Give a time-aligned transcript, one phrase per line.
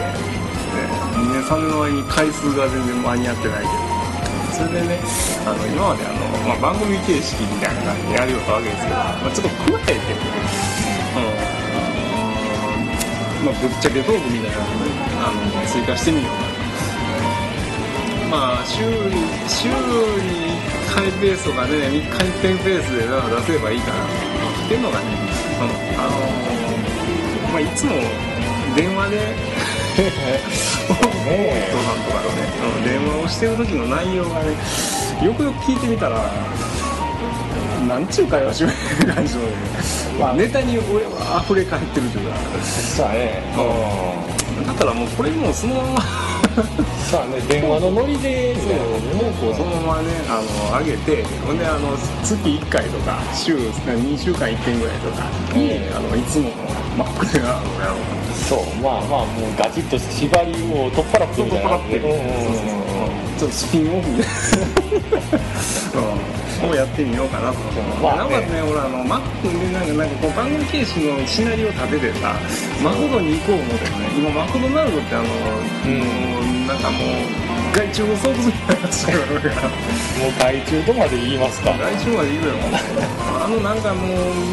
[0.00, 3.72] 2年3年の間に回数が全然間に合ってないけど
[4.52, 5.00] それでね
[5.46, 10.00] あの今まであの、まあ、番組形式みたいな感じでやるよったわけですけど、まあ、ちょっと加えてね、
[11.16, 11.64] う
[13.46, 16.60] んまあ、ぶっちゃけトークみたいなのを、ね、あの追加してみようかな
[18.30, 19.74] まあ週に週に
[20.86, 25.06] 1回ペースとかね3回転ペースで出せばいいかなっていうのがね、
[25.58, 26.20] うん、あの
[27.50, 27.96] まあいつも
[28.76, 29.34] 電話で
[29.96, 32.42] 多い人さんとかのね、
[32.76, 34.56] うん、電話をしてる時の内容がね
[35.24, 36.20] よくよく聞いてみたら
[37.86, 39.48] なんちゅう会話しよう感じのね、
[40.20, 42.36] まあ、ネタに俺は溢れ返ってるというか。
[42.62, 43.42] さあね。
[43.56, 44.66] うん。
[44.66, 46.00] だからもうこれもうそのまま
[47.10, 48.72] さあね電話のノリでそう
[49.16, 51.24] もうそのままねあの上げて。
[51.46, 55.24] ほんであの月1回とか週2週間1遍ぐらいとか。
[55.56, 56.54] に、あのいつもの
[56.96, 58.19] マックであのやろう
[58.50, 61.78] そうまあまあもうガチッと縛りを取っ払ってみたいな。
[63.38, 64.10] ちょっとスピンオフ
[66.60, 68.18] うん、をやってみようかなと思って、まあね。
[68.18, 72.34] なおかつね俺あのマックでなんかなんかこう番組形式のシナリオを立ててさ
[72.84, 81.70] マクドに行こう思ってね今マクドナルドってあの、もうなんかもう外注の巣窟みたいになっちゃうからもう外注とまで言いますか。
[81.78, 82.54] 来週までいるよ
[83.40, 84.08] あのなんかもう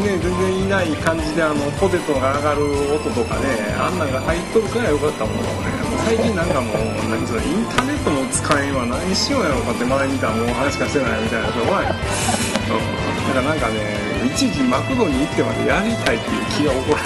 [0.06, 2.64] ね全然いない感じであのポテトが上がる
[2.94, 5.78] 音とかねあんなんが入っとるからよかったものをね。
[6.06, 6.76] 最近なんかもう
[7.10, 8.86] 何それインターネットも使えんわ。
[8.86, 11.92] 何しようやろうかって前見たらもう話しかしてないみたいなしょうがない。
[11.92, 11.98] うん
[13.28, 17.00] だからなんかねいちいちマクドに行ってまでやりたいっていう気が起こる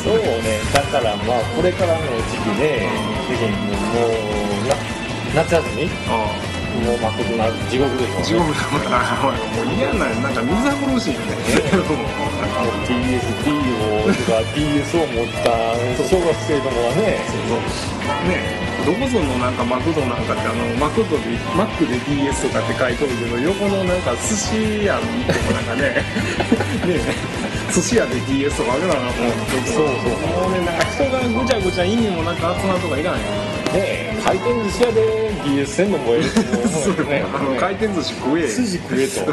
[0.00, 0.58] そうね。
[0.74, 2.88] だからまあこれからの時期ね
[3.28, 4.74] 世間もうな
[5.34, 5.86] 夏休み？
[6.86, 9.22] もうマクドナルド地獄でしょ地獄だから。
[9.22, 11.34] もう嫌ななんか水苦しいよね。
[11.82, 13.50] もうなんか TSD
[13.98, 15.74] をとか DS を持った
[16.08, 17.18] 小学生どもがね。
[18.28, 18.60] ね。
[18.86, 21.24] どこぞのなんかマクドなんかってあのマクドで
[21.54, 26.02] マックで DS とかって書いとるけど横のなんか寿司屋に行ってもなんかね。
[26.86, 27.00] ね。
[27.74, 29.70] 寿司屋で DS とかあるななと思って。
[29.70, 30.42] そうそう。
[30.42, 33.20] もうねなんか人がぐちゃぐちゃ意味もなく集まるとかいらない
[33.74, 37.24] ね回転寿司屋で DS せんのもええと思うよね。
[37.34, 39.20] あの回転寿司食え筋食えと。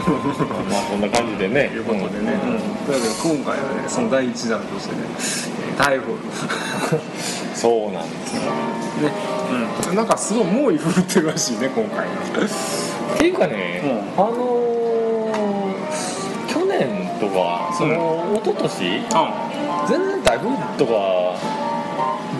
[0.69, 1.69] まあこんな感じでね。
[1.69, 2.33] ということでね、
[2.87, 5.01] うわけで今回はねその第一弾としてね
[5.77, 6.13] えー台風
[7.53, 8.41] そうなんですよ。
[8.41, 9.11] ね、
[9.89, 12.05] うん、なんかすごい猛威振るってるらしいね今回。
[12.07, 13.81] っていうかね、
[14.17, 14.67] うあのー
[16.47, 16.87] 去年
[17.19, 19.05] とかその、一昨年？
[19.13, 19.49] あ
[19.87, 20.93] 全然台風とか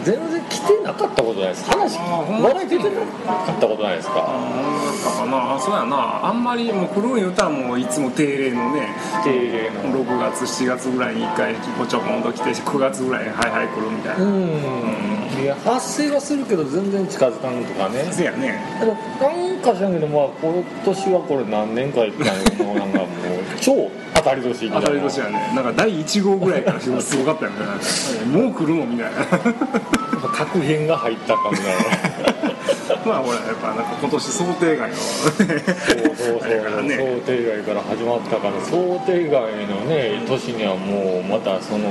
[0.08, 1.70] 全然来てなかったことないです。
[1.70, 4.24] 話笑い出てなかったことないですか？
[4.26, 6.26] あなあそうやな。
[6.26, 8.88] あんまりもう来るん言うたらもういつも定例のね
[9.26, 10.06] 定例の。
[10.06, 15.44] 6月7月ぐらいに1回ちょこちょこんと来て9月ぐらいにはいはい来るみたいな、うん。
[15.44, 18.08] いや発生はするけど全然近づかんとかね。
[18.12, 18.62] せやね。
[18.80, 18.88] な
[19.28, 22.86] んか知らんけどまあ今年はこれ何年か言ってたんやけどな。
[22.86, 23.08] んかもう
[23.60, 24.82] 超当たり年みたいな。
[24.82, 25.54] 当たり年やね。
[25.56, 27.58] なんか第1号ぐらいからすごかったよね。
[28.26, 29.22] もう来るのみたいな
[30.36, 34.96] 確変が入ったかみたいなまあほらやっぱなんか今年想定外の。
[34.96, 36.98] そうそうそうね。
[36.98, 41.90] 想定外から始まったから想定外のね年にはもうまたその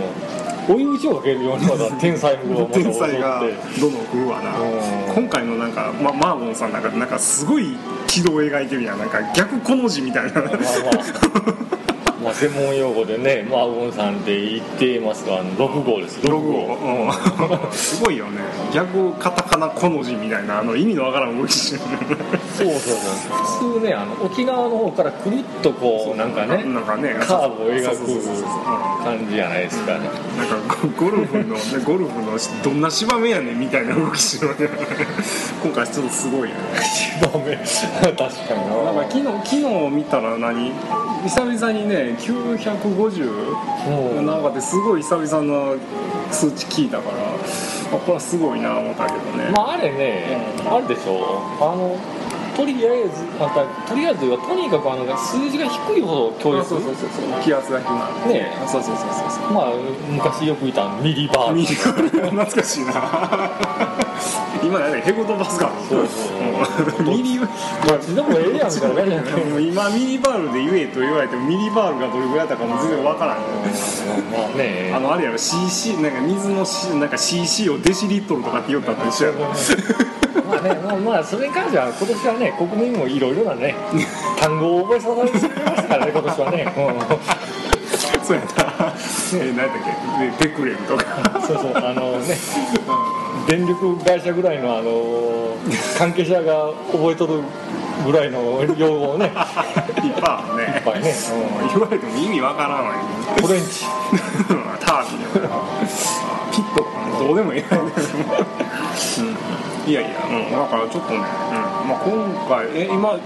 [0.69, 2.41] 追い打ちをかけるようにまた天才が
[2.73, 3.43] 天才が
[3.81, 4.51] どんどん来るわな。
[4.59, 5.15] うん。
[5.15, 7.77] 今回のなんか、ま、マーボンさんなんかなんかすごい
[8.07, 8.99] 軌道を描いてるやん。
[8.99, 10.41] なんか逆この字みたいな。
[10.41, 11.55] まあまあ
[12.27, 16.19] まあ専門用語でねマーゴンさんって言ってますが6号です。
[16.21, 17.13] 6号、うん、
[17.71, 18.41] すごいよね。
[18.75, 21.83] 逆カタカナこの字みたいなあの意味のわからん動きしてる
[22.53, 22.95] そうそうそ
[23.71, 23.75] う。
[23.77, 27.17] 普通ねあの沖縄の方からくるっとこうなんかねなんかね。
[27.21, 30.01] カーブを描く感じじゃないですかね。
[30.37, 34.69] なんかゴゴルフの、ね、ゴルフのどんな芝目やねんみたいな動きしてるわけ
[35.63, 36.53] 今回ちょっとすごいよね。
[37.21, 37.57] ダメ
[38.03, 38.91] 確かにな。
[38.91, 40.72] んかな昨日昨日見たら何？
[41.27, 44.22] 久々にね950う。
[44.22, 45.77] んなんかですごい久々の
[46.30, 51.41] 数値聞いたからあこれはすごいな思ったけどね、まああれね、あれでしょ。
[51.60, 51.97] あの
[52.57, 57.43] とりあえずまたとりあえずはとにかくあの数字が低いほど強烈あそうそうそうそう。
[57.43, 58.57] 気圧が低くなるね。
[58.65, 59.53] あそうそうそうそうそう。
[59.53, 59.73] まあ
[60.09, 62.93] 昔よくいたミリバーミニバール懐かしいな。
[64.65, 66.37] 今やねヘグドバスかそうそう。
[67.01, 67.47] うんミニバ
[67.87, 73.37] どっちでもええやんみたいな感じやね今ミニバールで言えと言われてもミニバールがどれぐらいだったかも全然わからん。
[73.37, 76.65] まあねあのあれやろ CC なんか水の
[76.99, 79.41] なんか CC をデシリットルとかって言ったって一緒やろ。
[79.41, 79.55] まあ
[80.68, 83.74] ねねまあまあそれに関しては今年はね国民もいろいろなね
[84.39, 85.09] 単語を覚えさ
[85.39, 86.80] せてましたからね今年はね、う
[88.21, 88.48] ん、そうやな、
[89.34, 89.83] え何やったっ
[90.39, 90.48] け？
[90.48, 91.41] ペクレルとか。
[91.47, 92.36] そうそうあのね、
[93.47, 95.57] 電力会社ぐらいのあの
[95.97, 97.42] 関係者が覚えとる
[98.04, 99.27] ぐらいの用語をね。
[99.27, 99.33] いっ
[100.21, 100.62] ぱいね。
[100.77, 101.15] いっぱいね、
[101.62, 102.95] うん、言われても意味わからんわ。
[102.95, 103.01] よ
[103.47, 103.84] フレンチ。
[104.84, 105.47] タービン
[106.57, 106.87] ピット
[107.19, 107.69] どうでもいい、うん、
[109.91, 111.23] いやいや、うん、だからちょっとね、うん。
[111.23, 113.19] まあ、今回え今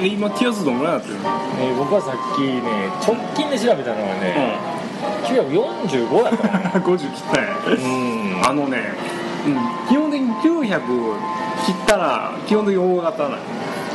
[0.00, 1.20] え今気圧どんぐらいなってるの、
[1.58, 2.62] えー、僕はさっきね
[3.02, 4.58] 直近で調べたのはね、
[5.18, 7.56] うん、945やったかな50切ったんや。
[7.66, 8.46] うん。
[8.46, 8.92] あのね、
[9.46, 10.80] うん、基本的に900
[11.66, 13.38] 切ったら基本的に大型なんや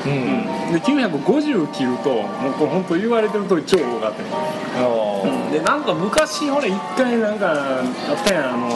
[0.04, 4.24] うん、で950切るともうこれ本当言われてる通り超大型
[5.24, 7.88] うん、でなんか昔ほら一回なんかあっ
[8.26, 8.54] たやん。
[8.54, 8.70] あの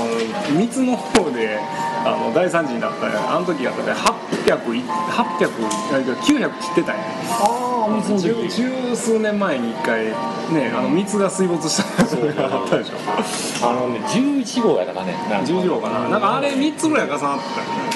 [0.55, 1.59] 三つの方で
[2.05, 5.49] あの大惨事になったあの時やったで800 800
[6.21, 6.95] 900切ってたん。
[6.95, 7.64] やああ
[8.49, 12.95] 十数年前に一回ねあの蜜が水没したそれがあったでしょ。
[13.67, 15.13] あのね11号やったかね。
[15.45, 16.09] 11号かな。
[16.09, 17.41] なんかあれ3つぐらい重なってたよね。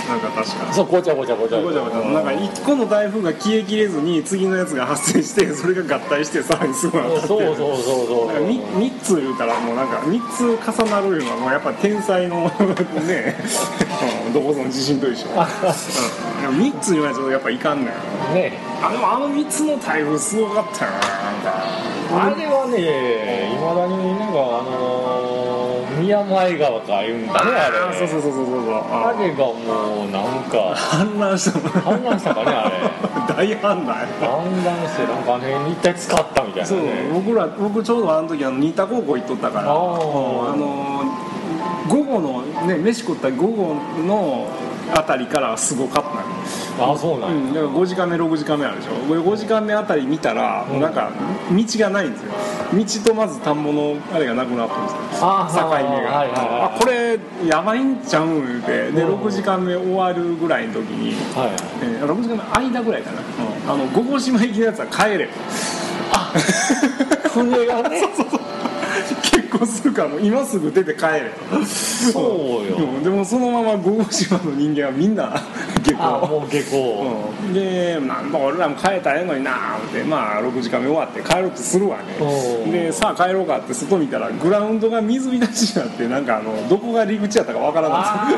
[0.10, 0.74] なんか確か。
[0.74, 1.82] そうごちゃごちゃごちゃごちゃ。
[1.82, 8.46] ごちゃなんか1個の台風が消えきれずに次のやつが発生して それが合体してさらにすごいそうそうそうそう。
[8.46, 12.52] 3, つ言うたらもうなんか3つ重なるのはもうやっぱ天才の
[13.06, 13.36] ね。
[14.34, 17.94] どこぞの地震と一緒、うん、3つ言わないとやっぱいかんのよ。
[18.34, 18.58] ね。
[18.82, 21.90] あでもあの3つの台風すごかったよななんか。
[22.12, 27.98] あれはねいまだになんかあのー、宮前川か言うんだねあれ。
[27.98, 28.74] そうそうそうそうそう。
[28.74, 32.76] あれがもうなんか氾濫した氾濫したかねあれ。
[33.30, 34.10] 大氾濫。
[34.20, 40.90] 氾濫してなんかね一体使ったみたいな、ね、そう僕ら僕ちょうどあの時あの新田高校行っとったからあの
[41.88, 43.76] 午後のね飯食った午後
[44.06, 44.48] の
[44.94, 46.29] あたりからすごかった
[46.80, 48.92] あそうなん、うん、だから5時間目6時間目あるでしょ。
[48.94, 51.12] 5時間目あたり見たら、うん、なんか
[51.52, 52.32] 道がないんですよ。
[52.74, 55.00] 道とまず田んぼのあれがなくなったんですよ。
[55.20, 56.32] 境目が、はいはい、
[56.76, 61.52] あこれやばいんちゃうんてで6時間目終わるぐらいの時に、はい
[61.84, 65.30] えー、6時間目間ぐらいかな、うん、あの五号島行きのやつは帰れ。
[66.14, 66.34] あ
[67.34, 68.00] 船がね。
[68.02, 68.59] そうそうそう
[69.50, 71.32] 婚するからもう今すぐ出て帰れ
[71.66, 75.42] そうよ、うん、でもそのまま五郷島の人間はみんな
[75.84, 76.28] 下校。
[76.28, 82.72] もう下校、うん、でなんだ俺らも帰ったらええのになってまあ6時間目終わって帰ろうとするわね。
[82.72, 88.32] でさあ帰ろうかって外見たらグラウンドが水浸しになってなんかあのどこが入り口やったかわからな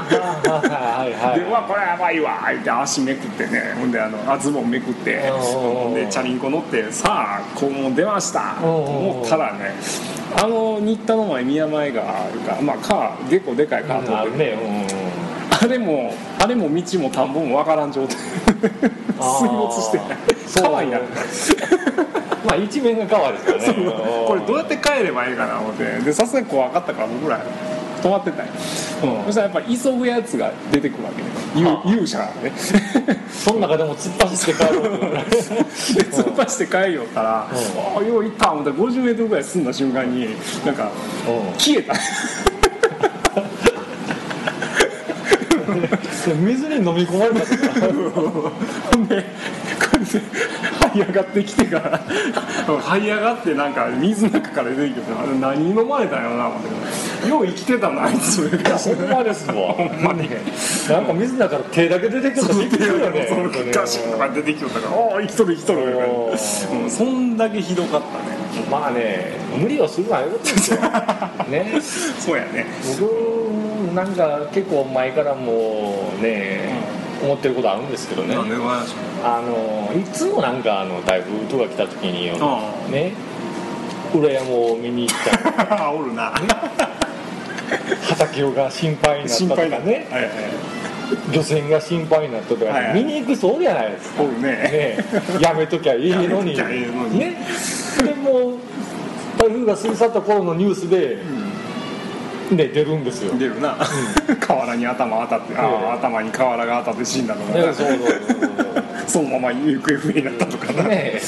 [1.06, 2.50] い でうわこれやばいわ。
[2.52, 3.76] って足めくってね。
[3.80, 5.12] ほんであのあズボンめくって。
[5.12, 8.56] でチャリンコ乗ってさあ校門出ました。
[8.62, 9.76] と思ったらね
[10.36, 12.56] あの新田の前宮前があるか。
[12.56, 14.38] らまあ川結構でかい川通って。
[14.38, 14.58] て、
[15.62, 18.18] あれもあれも道も田んぼも分からん状態。
[19.20, 20.00] 水没して
[20.62, 21.00] 川にな。
[21.00, 21.06] る
[22.46, 23.74] まあ一面が川ですからね
[24.28, 25.84] これどうやって帰ればいいかな思って。
[25.84, 27.44] でさすがに怖かったから僕ら
[28.02, 31.30] 止まってたんや、うん、そしたらやっぱ急ぐやつが出てくるわけね。
[31.86, 32.52] 勇者がね。
[33.32, 37.50] その中でも突っ走って帰ろう で突っ走って帰るよったら、あ
[38.00, 40.30] あよう行った思ったら50メートルぐらい進んだ瞬間に
[40.66, 40.76] なん。
[40.76, 40.90] か
[41.58, 41.94] 消えた。
[46.42, 47.40] 水に飲み込まれた
[48.92, 49.26] ほんで
[50.94, 52.00] 這い上がってきてから
[52.66, 56.62] 這い上がってなんか水の中から出てきてあれ何飲まれたんやろな思っ
[57.22, 60.30] てよう生きてたなあいつほんまですわほんまに
[60.90, 70.80] なんか水の中から手だけ出てきたびっくりよねそのガシッとか出てきよったからああ生きとる生きとるうん、そんだけひどかったねまあね無理をするのはよかったですよ
[71.50, 71.82] ね
[72.20, 72.66] そうやね
[73.00, 78.36] 僕なんか結構前からもうね、うん、思ってることあるんですけどね。
[78.36, 82.26] あのいつもなんかあの台風とか来た時に
[82.92, 83.14] ね
[84.14, 86.48] 裏山を見に行ったおるな、ね、
[88.10, 90.32] 畑が心配になったとかね、はいはい。
[91.34, 94.32] 漁船が心配になったとか、はいはい、見に行く人おるじゃないですか、ね。
[94.42, 94.98] ね、
[95.42, 96.56] やめときゃいいのに。
[97.18, 97.38] ね。
[98.04, 98.58] でも
[99.38, 101.51] 台風が過ぎ去った頃のニュースで、うん、
[102.58, 103.38] で出るんですよ。
[103.38, 103.78] 出るな、
[104.30, 111.20] うん、 河原に頭当たって、ああ頭に瓦が当たって死んだとか、ね、そうそうそう そのまま行方不明になったとかね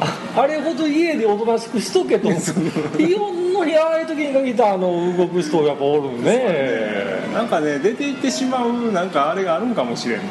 [0.00, 2.30] ああれほど家でおとなしくしとけと。
[2.98, 6.32] いろんなにああいう時に限ったあの動く人やっぱおるね。
[6.32, 7.16] ね。
[7.34, 10.24] なんかね出て行ってしまうなんかあれがあるんかもしれんね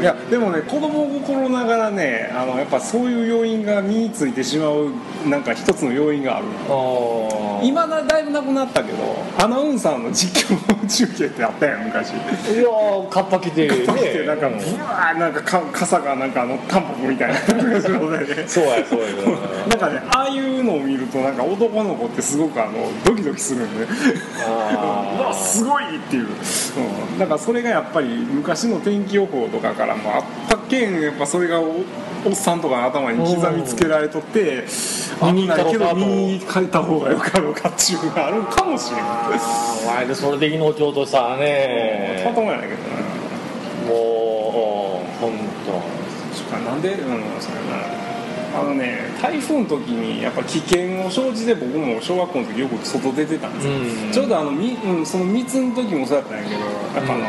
[0.00, 4.92] いやでもね子供心ながらねあのやっぱそういう要因が身についてしまう
[5.28, 6.46] なんか一つの要因がある。
[7.62, 8.98] 今だだいぶなくなったけど
[9.36, 12.12] アナウンサーの実況中継ってあったやん昔。
[12.12, 12.68] いや
[13.10, 17.38] カッパ着て、ね、カッパ着てなんかブワーなんかか傘がなんかあのタンポポみたいな
[18.46, 19.08] そうやそうや。
[19.68, 23.84] なんかねああいうのを見るとなんか男の子ってすごくあのドキドキするんで。
[25.18, 31.80] うわすごいっていう、うん、だからそれがやっぱり昔の天気予報とかからもあったけんやっぱそれがお
[32.30, 34.64] っさんとかの頭に刻みつけられとって
[35.20, 39.06] 危ないけど見に変えた方がよかろうかっていうのがあるかもしれない
[40.02, 42.20] あでそれで命落としたらね。
[42.24, 42.96] たまたまやないけどな。
[43.88, 45.32] もう本
[45.66, 46.98] 当なんでうん
[47.40, 47.98] それな。
[48.54, 57.28] あのね台風の時にやっぱ危険を生じて僕も小学校の時よく外出てたんですよ、うん、ちょうどあのみ、うん、その密の時もそうだったんやけどやっぱあの、う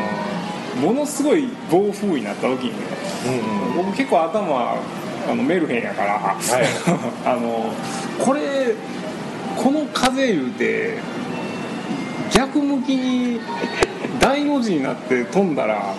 [0.76, 2.86] ものすごい暴風になった時にね、
[3.26, 4.76] うんうん、僕結構頭
[5.28, 6.38] あのメルヘンやから、はい、
[7.26, 7.72] あの
[8.18, 8.74] これ
[9.56, 10.98] この風言うて
[12.32, 13.40] 逆向きに
[14.20, 15.94] 大の字になって飛んだら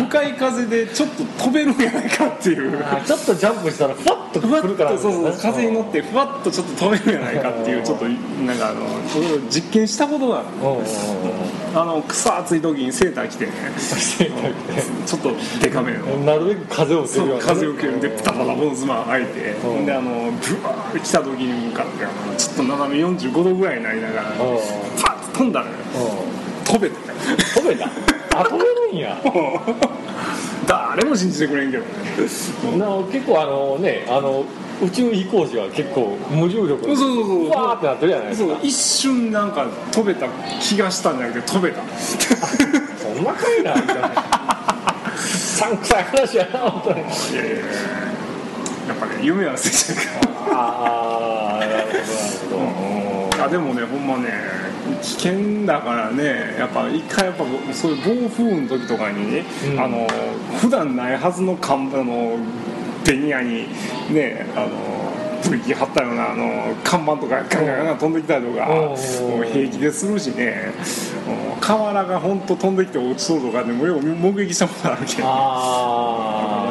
[0.00, 2.78] 向かい風でちょっと飛べるんやないかっていう。
[3.06, 8.80] ちょっとジャンプしたらふわっと来るから、ね、そうそう風に乗ってふわっとちょっと飛べるんやないかっていうちょっとなんかあの
[9.48, 10.48] 実験したことがある
[11.74, 13.46] あの草暑い時にセーター着て。
[13.46, 13.52] ね
[15.06, 15.30] ちょっと
[15.62, 18.00] デカめのなるべく風を受けるような、風を受ける。
[18.00, 19.40] でプタパタボンズマン開いて。
[19.86, 22.06] であのブワー来た時に向かって
[22.36, 25.72] ちょっと斜め45度ぐらいになりながらパッと飛んだのよ。
[26.64, 27.90] 飛べた飛べた？
[28.34, 29.16] あ飛べるんや。
[30.66, 31.90] 誰も信じてくれんけどね。
[32.78, 34.44] な結構あのねあの
[34.82, 36.84] 宇宙飛行士は結構無重力。
[36.84, 38.58] そうそうそうわーってなってるじゃないですか。
[38.62, 40.28] 一瞬なんか飛べた
[40.60, 41.80] 気がしたんじゃなくて飛べた。
[42.98, 44.10] そんなかいなみたいな
[45.16, 47.00] さんくさい話やな本当に。
[47.00, 47.04] い
[47.34, 49.96] やいややっぱね夢は捨てちゃう
[50.50, 50.58] から。
[50.60, 51.72] ああなる
[52.50, 54.32] ほどなるほど、あでもねほんまね
[55.00, 60.06] 危険だからねやっぱ一回やっぱそういう暴風の時とかに、うん、あの
[60.60, 62.36] 普段ないはずの看板の
[63.04, 63.68] ベニヤに
[64.12, 64.98] ねあの
[65.48, 70.72] ブリキ貼ったようなあの看板とかガンガンガン飛んできたりとかもう平気でするしね。
[71.60, 75.28] 瓦が本当飛んできて落ちそうとかでもよ目撃したことあるけど。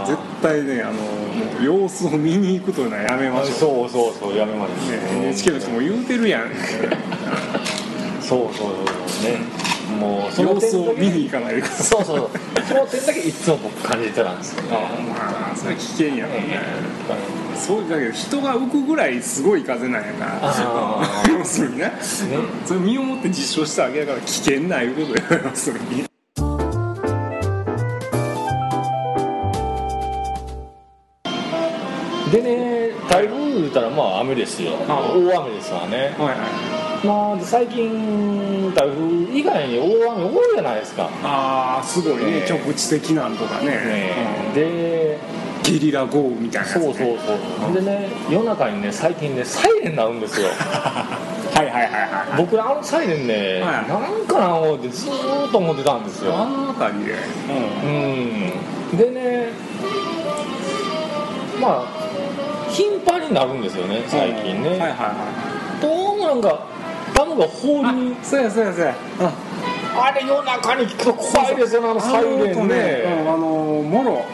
[0.08, 3.58] 絶対ねあの様子を見に行くというのはやめましょう。
[3.58, 6.52] そうそうそうやめましょう、ね、NHK の人も言うてるやん
[8.28, 8.68] そうそう
[9.08, 9.40] そうね。
[9.98, 11.88] もうその様子を見に行かないでください。
[11.88, 12.30] そうそう
[12.68, 14.70] その点だけいつも僕感じてたんですよ、ね、
[15.18, 16.60] ああそれ危険やもんね、
[17.56, 21.86] そうだけど人が浮くぐらいすごい風なんやから要するにね。
[21.86, 21.92] ね
[22.66, 26.04] それ身をもって実証したわけだから危険ないうことや要するに。
[32.30, 34.74] でね台風言うたらまあ雨ですよ。
[34.86, 41.10] 大雨ですわね、はいはいまあ、最近台風以外に大雨多いじゃないですか。
[41.24, 42.26] ああすごい。
[42.26, 45.20] ね、局地的なんとかね、で
[45.64, 50.48] ゲリラ豪雨みたいな、ね、そうそうそう、でね夜中にね最近ねサイレン鳴るんですよ。
[50.58, 55.12] はいはいはいはい僕あのサイレンね、はい、なんかな思ってずっ
[55.52, 56.34] と思ってたんですよ。
[56.36, 57.14] あの辺りで
[57.84, 58.52] うん、
[58.92, 59.50] うん、でね
[61.62, 61.84] まあ
[62.70, 64.80] 頻繁になるんですよね最近ね、はい。
[64.80, 64.96] はいは
[65.44, 65.48] い
[65.82, 66.60] どうなんか
[67.14, 68.16] ダムが放流。
[68.24, 68.96] そうやそうやそうや。
[70.00, 73.48] あれ夜中に聞くと怖いですよねあのサイレンね、うん、あの
[73.82, 74.26] もろ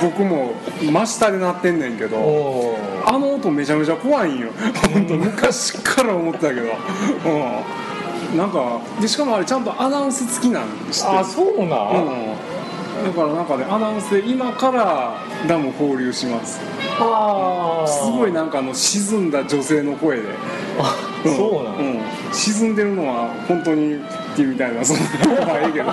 [0.00, 4.50] 僕も真下で鳴ってんねんけどあの音めちゃめちゃ怖いんよ。
[4.92, 6.68] 本当昔から思ってたけど。
[7.26, 8.36] うん。
[8.36, 11.08] なんかでしかもあれちゃんとアナウンス付きなんして。
[11.08, 12.34] あそうな、うん、
[13.04, 15.14] だからなんかねアナウンスで今から
[15.48, 16.60] ダム放流します。
[17.00, 20.24] あすごいなんかあの沈んだ女性の声で
[21.24, 22.00] うん、そうなの、うん、
[22.32, 25.90] 沈んでるのは本当にってみたいなそんなのはええけど。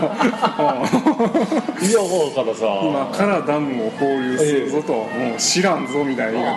[1.88, 2.66] いやほうからさ。
[2.84, 6.56] 今からダムを放流するぞと、もう知らんぞみたいな言い方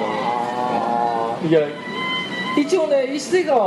[1.43, 1.49] で。
[1.49, 1.61] いや
[2.59, 3.59] 一応ね伊勢川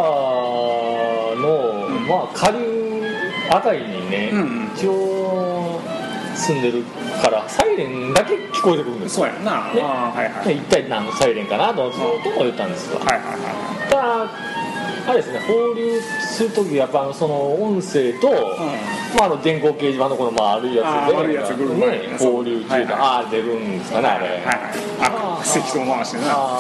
[1.38, 3.02] の、うん、まあ下流
[3.50, 5.80] あたりにね、うん、一応
[6.36, 6.84] 住んでる
[7.22, 9.82] からサイレンだけ聞こえてくるんですそうやな、ね。
[9.82, 10.14] は
[10.44, 13.34] いはい、一体何のサイレンかなとずっと思ってたんですよ、はいはいは
[13.88, 14.51] い、ただ
[15.12, 18.36] あれですね放流する時やっぱその音声と、うん、
[19.18, 20.84] まあ、あの電光掲示板のこの丸いや
[21.46, 24.28] つでね、放流中で、ああ出るんですかねあれ。
[24.28, 26.60] はいはいあ赤石と回してな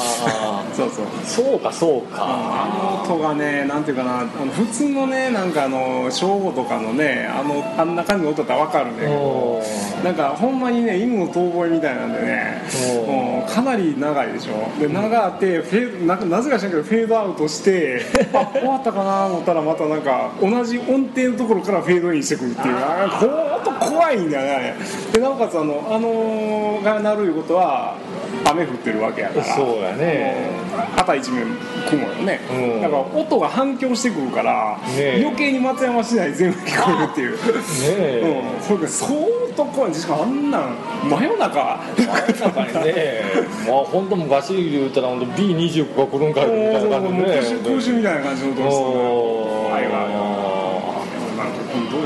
[0.73, 1.05] そうそう。
[1.25, 9.61] そうかそうか、あの音がねなんていうかなあの普通のねなんかあの正午とかのねあのあんな感じの音って分かるんだけど
[10.03, 12.61] なんかほんまにね犬の遠吠えみたいなんでね
[13.05, 14.79] もうかなり長いでしょ。
[14.79, 18.01] で長ってフェななぜか知らんけどフェードアウトして
[18.33, 22.75] あ終わったかな思ったらまたなんか同じ音程のところからフェードインしてくるっていう。
[22.77, 23.27] あこ
[23.69, 24.75] 音怖いんだよね
[25.13, 27.95] でなおかつあのあのが鳴るいうことは
[28.45, 29.55] 雨降ってるわけやから。
[29.55, 30.49] そうやね。
[30.95, 31.45] 旗一面
[31.89, 38.23] 雲よね、うん、だから音が反響してくるから、ね、余計に松山市内全部聞こえるっていう。
[38.23, 39.11] ねうん、それ相
[39.55, 40.75] 当怖いしかもあんなん
[41.09, 41.79] 真夜中。
[41.97, 43.21] 真夜中にね。
[43.67, 50.60] まあ本当昔で言ったら本当 B25 が来るんかみたいな感じで、ね、空襲みたいな感じの音です怖いわどう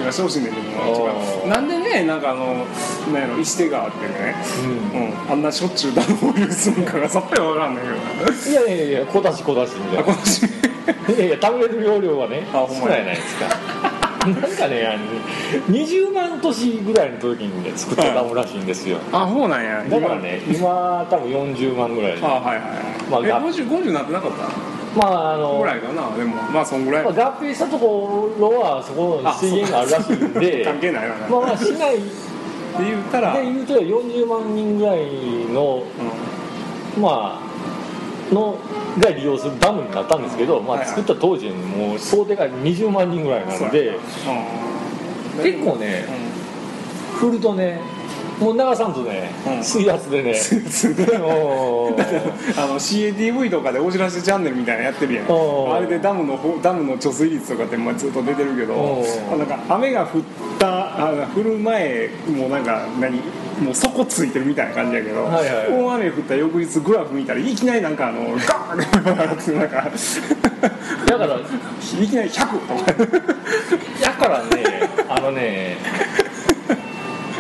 [0.05, 2.65] にかしてほしいんだけどなんでねなんかあの
[3.13, 4.35] なんやろ石手川ってね、
[4.93, 10.03] うん、うん、あんなしょっちゅうダム放流するんかがさっぱり分からんねんけどいやいやいや小出し小出しみたいな。
[10.03, 10.43] 小出し。
[10.45, 13.95] いやいや食べれる容量はね少ないじゃないですか。
[14.25, 15.05] なんかねあの
[15.67, 19.83] 20万都市ぐらいの時にね作ったダムらしいんですよ、あそうなんや。
[19.88, 22.17] だからね今多分40万ぐらい。
[22.24, 22.62] あはいはい
[23.12, 24.75] まあ、え 50, 50なってなかった？
[24.95, 26.35] まああのぐらいかなでも。
[26.43, 31.27] まあそんぐらい、まあ、合併したところはそこの水源があるらしいんで 関係ないわな。
[31.27, 32.01] まあ市内で
[32.79, 33.33] 言ったら。
[33.33, 34.99] で言うと40万人ぐらい
[35.53, 35.83] の、
[36.95, 38.57] うん、まあの
[38.99, 43.89] が利用するダムになったんですけど、まあ、作った当時もう想定が20万人ぐらいなので、
[45.37, 46.05] うん、結構ね、
[47.13, 47.79] うん、振るとね
[48.39, 50.35] もう流さんとね、うん、水圧でね。
[52.57, 55.25] あの CATV とかでお知らせチャンネルみたいなやってるやん。
[55.25, 55.27] あ
[55.79, 59.03] れでダムのダムの貯水率とかってまあずっと出てるけど
[59.37, 60.21] なんか雨が降っ
[60.59, 63.21] たあ降る前もうなんか何
[63.61, 69.89] もう底ついてるみたいな感じやけど、はいはい、大雨降った翌日グラフ見たらいきなりなんかあのガーンってなんか
[71.07, 71.41] だから い
[72.07, 72.67] きなり100と
[73.17, 73.35] か。
[74.01, 75.77] やからねあのね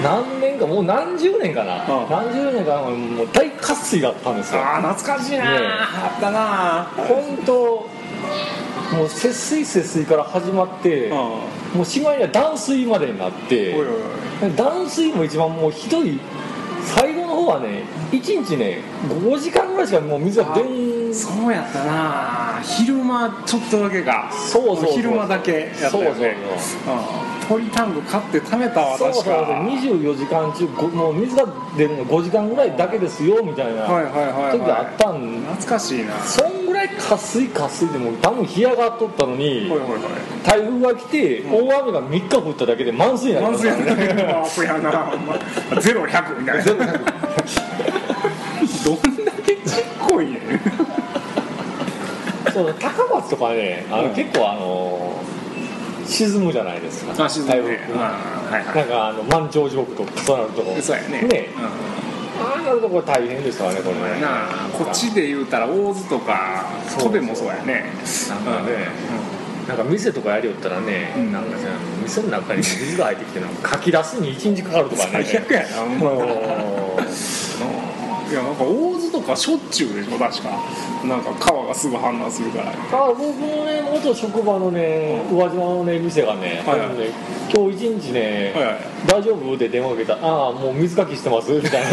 [0.05, 4.61] 何年かもう何十年かな、うん、何十年かもう大渇水だったんですよ。
[4.61, 7.55] ああ懐かしいな、ね、あったな本当
[8.95, 13.75] もう節水節水から始まって、うん、もうしまいには断水までになって
[14.55, 16.19] 断水も一番もうひどい。
[16.85, 18.77] 最後の方はね1日ね
[19.09, 20.61] 5時間ぐらいしかもう水が出
[21.09, 24.31] んそうやったな昼間ちょっとだけか。
[24.31, 25.89] そうそう昼間だけやったよね。
[25.89, 31.45] そうそうそう、うんポリタンク買って貯めたわ確かそうそう24時間中もう水が
[31.77, 33.91] 出るの5時間ぐらいだけですよみたいな時
[34.71, 35.41] あったん。
[35.41, 36.19] 懐かしいな。
[36.23, 39.69] そんぐらい渇水渇水でも多分干上がっとったのに、
[40.43, 43.41] 台風が来て、大雨が3日降っただけで満水にな。
[43.41, 44.91] たね満水やねアや
[45.73, 45.81] な。
[45.81, 46.63] ゼロ100みたいな。
[46.63, 47.35] ゼロ100
[48.85, 50.39] どんだけちっこいね
[52.53, 55.23] そう高松とかねあの、結構あの
[56.05, 57.25] 沈むじゃないですか。
[57.25, 61.21] あ沈むね、はいはい、なんかあの満潮時刻とかそうなるとこそうやね。
[61.27, 63.95] ね、うん、ああなるとこれ大変ですわねこれ。
[63.95, 64.47] ねな。
[64.77, 66.65] こっちで言うたら大津とか
[66.99, 67.91] 戸部もそうやね。
[68.29, 68.87] なんかね、
[69.61, 71.57] うん、なんか店とかやりよったらね、うん、なんか
[72.03, 75.23] 店の中に水が入ってきてかき出すに1日かかるとかね。
[75.23, 76.74] 最悪やなもう
[78.29, 80.49] いやなんか大津とかしょっちゅうでしょ確か。
[81.05, 82.71] なんか川がすぐ氾濫するから。
[82.71, 87.09] あ僕のね元職場のね宇和島のね店がね,、はいはい、ね
[87.53, 91.83] 今日一日ね、はいはい、大丈夫?」って電話かけた「ああもう水かきしてます」みたい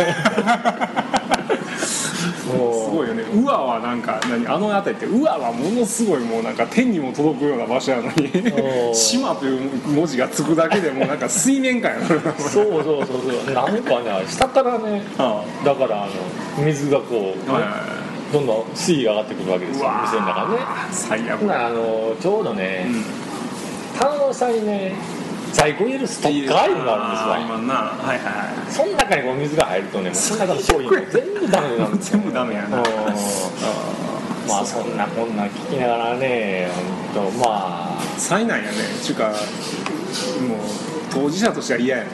[0.45, 1.22] な
[2.53, 3.23] すごいよね。
[3.35, 4.47] 宇和はなんか何？
[4.47, 8.31] あの辺りって宇和はものすごいもうなんか天にも届くような場所やのに
[8.95, 13.55] 「島」という文字がつくだけでもなんか水面下やなそうそうそうそう。
[13.55, 15.03] なんかね下からね、
[15.65, 16.07] だからあ
[16.59, 20.59] の水がこう、はいはいどんどん水位が上がってくるわけですよ店の中ね。
[20.91, 22.95] 最悪あのちょうどね、うん。
[24.55, 24.95] にね
[25.53, 27.39] 在庫入れるストックアイルがあるんですわ。
[27.41, 32.79] 今なはいはいその中にこう水が入るとねその中の商品全部ダメなんです全部ダメやな。
[34.49, 36.69] まあそんなこんな聞きながらね
[37.15, 38.03] 本当まあ。
[38.19, 38.77] 災難やね。
[39.03, 39.37] ちゅうかもう
[41.13, 42.11] 当事者としては嫌やね。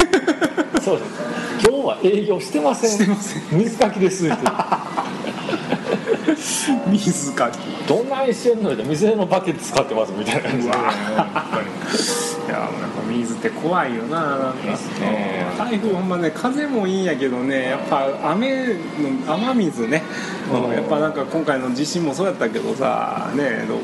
[0.82, 1.10] そうです。
[1.62, 2.90] 今日は営業してません。
[2.90, 3.42] してません。
[3.52, 4.36] 水かきですって
[6.90, 7.50] 水か
[7.86, 14.66] どんなにしてんので水のバケツ使ってますみたいな感じで、ね、いやなんか水って怖いよななんか、
[15.00, 18.74] ね、台風ほんまね風もいいんやけどねやっぱ雨
[19.28, 20.02] の雨水ね、
[20.52, 23.78] うん、やっぱなんか今回の地震もそうやったけどさねあの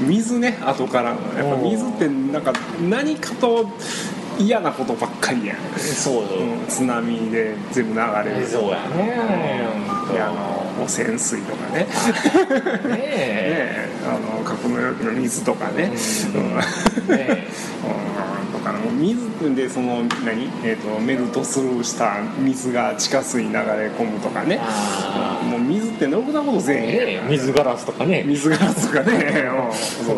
[0.00, 1.18] 水ね後からやっ
[1.56, 2.52] ぱ水ってなんか
[2.88, 3.66] 何かと
[4.38, 5.56] 嫌なことばっかりやん。
[5.78, 8.46] そう、うん、津波で全部流れる。
[8.46, 9.68] そうやね、
[10.10, 11.86] うん、あの汚染水とかね。
[12.96, 15.92] ね あの格の水とかね、
[16.34, 16.56] うん、
[17.16, 17.46] ね
[18.52, 18.72] とか。
[18.72, 24.60] も水でその何、えーと、メルトスルーした水が地下水に流れ込むとかね。
[25.48, 28.22] もう水ってろくなことせえへん、水ガラスとかね。
[28.26, 29.48] 水ガラスとかね。
[29.72, 30.16] そう。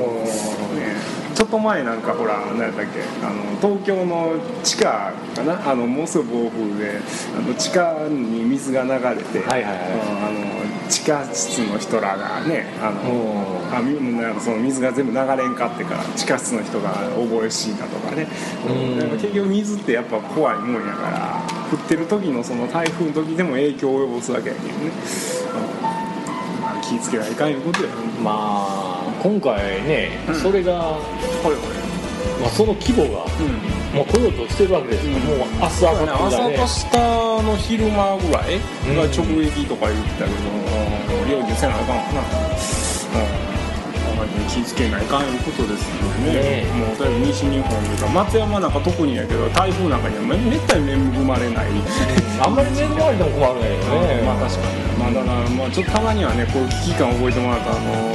[0.77, 3.03] ねちょっと前なんかほら何やったっけ？
[3.27, 5.73] あの東京の地下かな？
[5.73, 7.01] あのものすごい暴風で
[7.37, 9.83] あの地下に水が流れて、はいはいはい、
[10.23, 18.29] あの地下室の人らがねあのあなんかその水が全部流れんかってから地下室の人が覚えしいだとかね、
[18.69, 24.93] うん、結局水ってやっぱ怖いもんやから降ってる時のその台風の時でも影響を及ぼすわけやけどね、うん、
[26.93, 27.89] 気ぃつけないかんいうことや
[28.23, 32.41] まあ今回ね、うん、それが、はいはい。
[32.41, 36.11] まあ、その規模が、うん、もう来ようとしてるわけですよ、うん、もう明日朝ね。
[36.11, 38.59] 朝か下の昼間ぐらい
[38.97, 40.37] が直撃とか言ってたけど、
[41.23, 42.21] うん、料理せなあかんかな、
[43.47, 43.52] うん
[44.49, 51.69] 気ぃつけないかんいうことですよね、ね、もう例えば西日本とか松山なんか特にやけど台風なんかにはめったに恵まれない、
[52.41, 54.23] あんまり恵まれても困るね。
[54.25, 54.83] まあ確かに。
[54.99, 58.13] まあだからまあちょっとたまにはねこう危機感を覚えてもらったあのも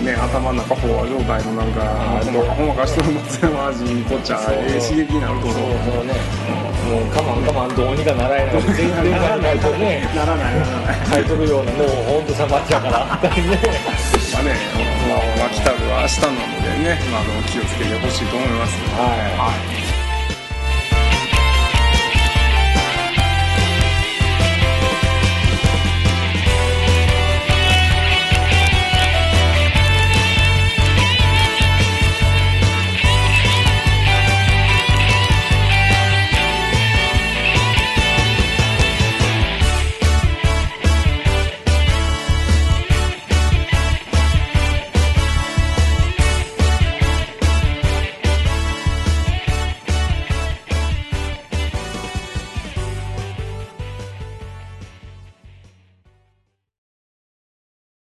[0.00, 1.80] うね頭の中飽和状態のなんか
[2.26, 5.46] ほかほまかしてる松山味にとっちゃええ刺激になると。
[5.46, 6.14] 思うそうね。
[6.82, 8.62] もう我慢我慢どうにかならない。
[8.74, 10.08] 全然ならないとね。
[10.14, 10.96] ならないならない。
[11.06, 14.91] タイトルようなもう本当さまっちゃから まあね
[15.38, 18.78] まあ来たるは明日なのでね、まあ、あの気をつけてほしいと思います。
[18.96, 20.01] はい、はい